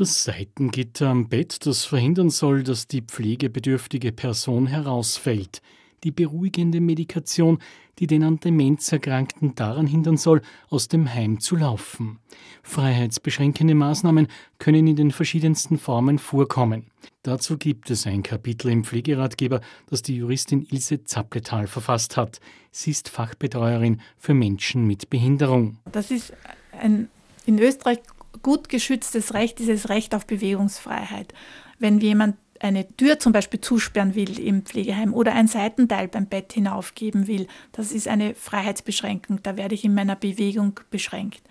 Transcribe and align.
Das 0.00 0.24
Seitengitter 0.24 1.08
am 1.10 1.28
Bett, 1.28 1.66
das 1.66 1.84
verhindern 1.84 2.30
soll, 2.30 2.62
dass 2.62 2.86
die 2.86 3.02
pflegebedürftige 3.02 4.12
Person 4.12 4.66
herausfällt. 4.66 5.60
Die 6.04 6.10
beruhigende 6.10 6.80
Medikation, 6.80 7.58
die 7.98 8.06
den 8.06 8.22
an 8.22 8.40
Demenz 8.40 8.90
Erkrankten 8.90 9.54
daran 9.56 9.86
hindern 9.86 10.16
soll, 10.16 10.40
aus 10.70 10.88
dem 10.88 11.12
Heim 11.12 11.38
zu 11.38 11.54
laufen. 11.54 12.18
Freiheitsbeschränkende 12.62 13.74
Maßnahmen 13.74 14.28
können 14.58 14.86
in 14.86 14.96
den 14.96 15.10
verschiedensten 15.10 15.76
Formen 15.76 16.18
vorkommen. 16.18 16.86
Dazu 17.22 17.58
gibt 17.58 17.90
es 17.90 18.06
ein 18.06 18.22
Kapitel 18.22 18.70
im 18.70 18.84
Pflegeratgeber, 18.84 19.60
das 19.90 20.00
die 20.00 20.16
Juristin 20.16 20.66
Ilse 20.70 21.04
Zappletal 21.04 21.66
verfasst 21.66 22.16
hat. 22.16 22.40
Sie 22.70 22.90
ist 22.90 23.10
Fachbetreuerin 23.10 24.00
für 24.16 24.32
Menschen 24.32 24.86
mit 24.86 25.10
Behinderung. 25.10 25.76
Das 25.92 26.10
ist 26.10 26.32
ein 26.72 27.10
in 27.44 27.58
Österreich 27.58 27.98
gut 28.42 28.68
geschütztes 28.68 29.34
Recht, 29.34 29.58
dieses 29.58 29.88
Recht 29.88 30.14
auf 30.14 30.26
Bewegungsfreiheit. 30.26 31.34
Wenn 31.78 31.98
jemand 31.98 32.36
eine 32.60 32.86
Tür 32.96 33.18
zum 33.18 33.32
Beispiel 33.32 33.60
zusperren 33.60 34.14
will 34.14 34.38
im 34.38 34.62
Pflegeheim 34.62 35.14
oder 35.14 35.32
ein 35.32 35.48
Seitenteil 35.48 36.08
beim 36.08 36.26
Bett 36.26 36.52
hinaufgeben 36.52 37.26
will, 37.26 37.46
das 37.72 37.92
ist 37.92 38.06
eine 38.06 38.34
Freiheitsbeschränkung. 38.34 39.42
Da 39.42 39.56
werde 39.56 39.74
ich 39.74 39.84
in 39.84 39.94
meiner 39.94 40.16
Bewegung 40.16 40.78
beschränkt. 40.90 41.42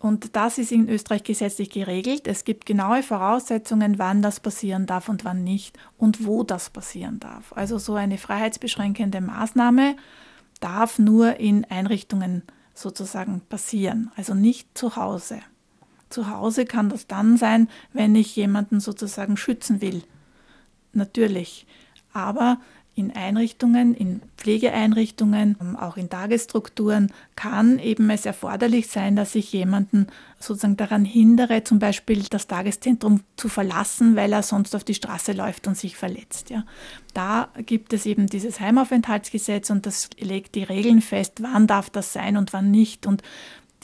Und 0.00 0.36
das 0.36 0.58
ist 0.58 0.70
in 0.70 0.88
Österreich 0.88 1.22
gesetzlich 1.22 1.70
geregelt. 1.70 2.26
Es 2.26 2.44
gibt 2.44 2.66
genaue 2.66 3.02
Voraussetzungen, 3.02 3.98
wann 3.98 4.20
das 4.20 4.38
passieren 4.38 4.84
darf 4.84 5.08
und 5.08 5.24
wann 5.24 5.44
nicht 5.44 5.78
und 5.96 6.26
wo 6.26 6.42
das 6.42 6.68
passieren 6.68 7.20
darf. 7.20 7.52
Also 7.54 7.78
so 7.78 7.94
eine 7.94 8.18
freiheitsbeschränkende 8.18 9.22
Maßnahme 9.22 9.96
darf 10.60 10.98
nur 10.98 11.40
in 11.40 11.64
Einrichtungen 11.64 12.42
sozusagen 12.74 13.40
passieren, 13.48 14.10
also 14.16 14.34
nicht 14.34 14.76
zu 14.76 14.96
Hause. 14.96 15.40
Zu 16.14 16.30
Hause 16.30 16.64
kann 16.64 16.90
das 16.90 17.08
dann 17.08 17.36
sein, 17.36 17.68
wenn 17.92 18.14
ich 18.14 18.36
jemanden 18.36 18.78
sozusagen 18.78 19.36
schützen 19.36 19.80
will. 19.80 20.04
Natürlich. 20.92 21.66
Aber 22.12 22.58
in 22.94 23.10
Einrichtungen, 23.10 23.92
in 23.96 24.22
Pflegeeinrichtungen, 24.36 25.76
auch 25.76 25.96
in 25.96 26.08
Tagesstrukturen 26.08 27.12
kann 27.34 27.80
eben 27.80 28.08
es 28.10 28.26
erforderlich 28.26 28.86
sein, 28.86 29.16
dass 29.16 29.34
ich 29.34 29.52
jemanden 29.52 30.06
sozusagen 30.38 30.76
daran 30.76 31.04
hindere, 31.04 31.64
zum 31.64 31.80
Beispiel 31.80 32.22
das 32.30 32.46
Tageszentrum 32.46 33.22
zu 33.34 33.48
verlassen, 33.48 34.14
weil 34.14 34.32
er 34.32 34.44
sonst 34.44 34.76
auf 34.76 34.84
die 34.84 34.94
Straße 34.94 35.32
läuft 35.32 35.66
und 35.66 35.76
sich 35.76 35.96
verletzt. 35.96 36.50
Ja. 36.50 36.64
Da 37.12 37.48
gibt 37.66 37.92
es 37.92 38.06
eben 38.06 38.28
dieses 38.28 38.60
Heimaufenthaltsgesetz 38.60 39.70
und 39.70 39.84
das 39.86 40.10
legt 40.20 40.54
die 40.54 40.62
Regeln 40.62 41.00
fest, 41.00 41.42
wann 41.42 41.66
darf 41.66 41.90
das 41.90 42.12
sein 42.12 42.36
und 42.36 42.52
wann 42.52 42.70
nicht. 42.70 43.04
Und 43.04 43.24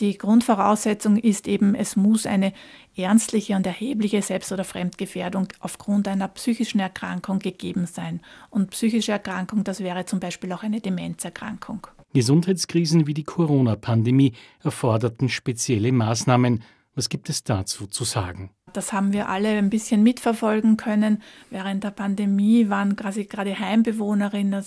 die 0.00 0.16
Grundvoraussetzung 0.16 1.16
ist 1.16 1.46
eben, 1.46 1.74
es 1.74 1.94
muss 1.94 2.26
eine 2.26 2.52
ernstliche 2.96 3.54
und 3.54 3.66
erhebliche 3.66 4.22
Selbst- 4.22 4.50
oder 4.50 4.64
Fremdgefährdung 4.64 5.48
aufgrund 5.60 6.08
einer 6.08 6.28
psychischen 6.28 6.80
Erkrankung 6.80 7.38
gegeben 7.38 7.86
sein. 7.86 8.20
Und 8.48 8.70
psychische 8.70 9.12
Erkrankung, 9.12 9.62
das 9.64 9.80
wäre 9.80 10.06
zum 10.06 10.18
Beispiel 10.18 10.52
auch 10.52 10.62
eine 10.62 10.80
Demenzerkrankung. 10.80 11.86
Gesundheitskrisen 12.12 13.06
wie 13.06 13.14
die 13.14 13.24
Corona-Pandemie 13.24 14.32
erforderten 14.62 15.28
spezielle 15.28 15.92
Maßnahmen. 15.92 16.62
Was 16.94 17.08
gibt 17.08 17.28
es 17.28 17.44
dazu 17.44 17.86
zu 17.86 18.04
sagen? 18.04 18.50
Das 18.72 18.92
haben 18.92 19.12
wir 19.12 19.28
alle 19.28 19.50
ein 19.50 19.70
bisschen 19.70 20.02
mitverfolgen 20.02 20.76
können. 20.76 21.22
Während 21.50 21.84
der 21.84 21.90
Pandemie 21.90 22.68
waren 22.68 22.96
quasi 22.96 23.24
gerade 23.24 23.58
Heimbewohnerinnen 23.58 24.64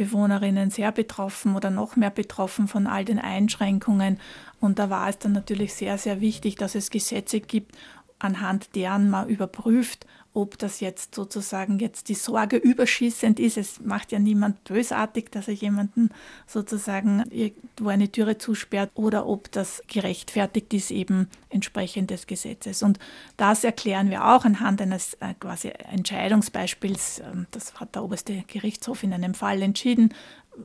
Bewohnerinnen 0.00 0.70
sehr 0.70 0.92
betroffen 0.92 1.54
oder 1.56 1.68
noch 1.68 1.94
mehr 1.94 2.08
betroffen 2.08 2.68
von 2.68 2.86
all 2.86 3.04
den 3.04 3.18
Einschränkungen. 3.18 4.18
Und 4.58 4.78
da 4.78 4.88
war 4.88 5.10
es 5.10 5.18
dann 5.18 5.32
natürlich 5.32 5.74
sehr, 5.74 5.98
sehr 5.98 6.22
wichtig, 6.22 6.56
dass 6.56 6.74
es 6.74 6.88
Gesetze 6.88 7.40
gibt, 7.40 7.76
anhand 8.20 8.74
deren 8.76 9.10
man 9.10 9.28
überprüft, 9.28 10.06
ob 10.32 10.58
das 10.58 10.78
jetzt 10.78 11.14
sozusagen 11.14 11.80
jetzt 11.80 12.08
die 12.08 12.14
Sorge 12.14 12.56
überschießend 12.56 13.40
ist. 13.40 13.56
Es 13.56 13.80
macht 13.80 14.12
ja 14.12 14.20
niemand 14.20 14.62
bösartig, 14.64 15.30
dass 15.30 15.48
er 15.48 15.54
jemanden 15.54 16.10
sozusagen 16.46 17.24
irgendwo 17.30 17.88
eine 17.88 18.12
Türe 18.12 18.38
zusperrt 18.38 18.90
oder 18.94 19.26
ob 19.26 19.50
das 19.50 19.82
gerechtfertigt 19.88 20.72
ist 20.72 20.92
eben 20.92 21.28
entsprechend 21.48 22.10
des 22.10 22.28
Gesetzes. 22.28 22.84
Und 22.84 23.00
das 23.36 23.64
erklären 23.64 24.10
wir 24.10 24.24
auch 24.24 24.44
anhand 24.44 24.80
eines 24.80 25.14
äh, 25.14 25.34
quasi 25.38 25.68
Entscheidungsbeispiels. 25.68 27.20
Ähm, 27.20 27.46
das 27.50 27.80
hat 27.80 27.96
der 27.96 28.04
oberste 28.04 28.44
Gerichtshof 28.46 29.02
in 29.02 29.12
einem 29.12 29.34
Fall 29.34 29.60
entschieden, 29.62 30.14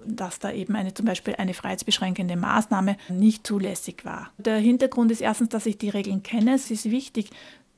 dass 0.06 0.40
da 0.40 0.52
eben 0.52 0.76
eine 0.76 0.94
zum 0.94 1.06
Beispiel 1.06 1.36
eine 1.36 1.54
freiheitsbeschränkende 1.54 2.36
Maßnahme 2.36 2.98
nicht 3.10 3.46
zulässig 3.46 4.04
war. 4.04 4.32
Der 4.38 4.58
Hintergrund 4.58 5.12
ist 5.12 5.22
erstens, 5.22 5.50
dass 5.50 5.66
ich 5.66 5.78
die 5.78 5.90
Regeln 5.90 6.24
kenne. 6.24 6.56
Es 6.56 6.72
ist 6.72 6.90
wichtig, 6.90 7.30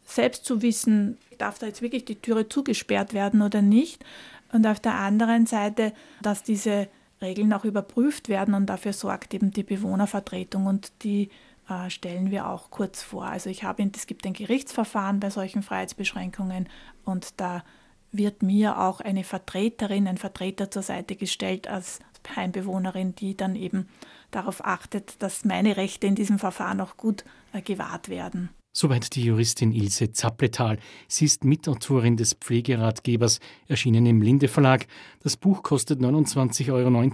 selbst 0.06 0.46
zu 0.46 0.62
wissen, 0.62 1.18
darf 1.38 1.60
da 1.60 1.68
jetzt 1.68 1.82
wirklich 1.82 2.06
die 2.06 2.16
Türe 2.16 2.48
zugesperrt 2.48 3.14
werden 3.14 3.42
oder 3.42 3.62
nicht. 3.62 4.04
Und 4.52 4.66
auf 4.66 4.80
der 4.80 4.96
anderen 4.96 5.46
Seite, 5.46 5.94
dass 6.22 6.44
diese 6.44 6.88
Regeln 7.22 7.52
auch 7.54 7.66
überprüft 7.66 8.30
werden 8.30 8.54
und 8.54 8.68
dafür 8.68 8.94
sorgt 8.94 9.34
eben 9.34 9.52
die 9.52 9.64
Bewohnervertretung 9.64 10.68
und 10.68 10.92
die 11.04 11.30
äh, 11.70 11.90
stellen 11.90 12.32
wir 12.32 12.48
auch 12.48 12.70
kurz 12.70 13.02
vor. 13.02 13.26
Also 13.26 13.50
ich 13.50 13.64
habe, 13.64 13.90
es 13.96 14.08
gibt 14.08 14.26
ein 14.26 14.34
Gerichtsverfahren 14.34 15.20
bei 15.20 15.30
solchen 15.30 15.64
Freiheitsbeschränkungen 15.64 16.70
und 17.04 17.34
da 17.38 17.64
wird 18.12 18.42
mir 18.44 18.80
auch 18.80 19.00
eine 19.02 19.24
Vertreterin, 19.24 20.08
ein 20.08 20.18
Vertreter 20.18 20.72
zur 20.72 20.82
Seite 20.82 21.16
gestellt 21.16 21.68
als 21.68 22.00
Heimbewohnerin, 22.36 23.16
die 23.16 23.38
dann 23.38 23.56
eben 23.56 23.88
darauf 24.32 24.66
achtet, 24.66 25.22
dass 25.22 25.46
meine 25.46 25.78
Rechte 25.78 26.08
in 26.08 26.16
diesem 26.16 26.40
Verfahren 26.40 26.82
auch 26.82 26.98
gut 26.98 27.24
äh, 27.54 27.62
gewahrt 27.62 28.10
werden. 28.10 28.50
Soweit 28.74 29.16
die 29.16 29.24
Juristin 29.24 29.72
Ilse 29.72 30.12
Zappletal. 30.12 30.78
Sie 31.08 31.26
ist 31.26 31.44
Mitautorin 31.44 32.16
des 32.16 32.34
Pflegeratgebers, 32.34 33.40
erschienen 33.68 34.06
im 34.06 34.22
Linde 34.22 34.48
Verlag. 34.48 34.86
Das 35.24 35.36
Buch 35.36 35.64
kostet 35.64 36.00
29,90 36.00 36.72
Euro 36.74 37.12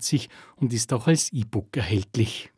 und 0.58 0.74
ist 0.74 0.92
auch 0.92 1.08
als 1.08 1.32
E-Book 1.32 1.78
erhältlich. 1.78 2.53